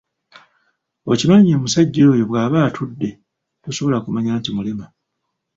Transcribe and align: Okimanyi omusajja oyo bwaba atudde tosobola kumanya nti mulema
Okimanyi 1.11 1.49
omusajja 1.57 2.01
oyo 2.13 2.23
bwaba 2.29 2.57
atudde 2.67 3.09
tosobola 3.63 3.97
kumanya 4.05 4.31
nti 4.37 4.49
mulema 4.55 4.85